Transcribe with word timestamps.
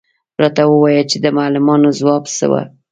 _راته 0.41 0.63
ووايه 0.67 1.03
چې 1.11 1.17
د 1.23 1.25
معلمانو 1.37 1.89
ځواب 1.99 2.23
څه 2.35 2.45
و؟ 2.51 2.53